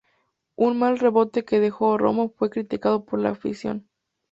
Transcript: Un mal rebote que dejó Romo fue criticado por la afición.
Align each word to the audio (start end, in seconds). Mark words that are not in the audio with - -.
Un 0.55 0.79
mal 0.79 0.97
rebote 0.97 1.45
que 1.45 1.59
dejó 1.59 1.95
Romo 1.95 2.33
fue 2.35 2.49
criticado 2.49 3.05
por 3.05 3.19
la 3.19 3.29
afición. 3.29 3.87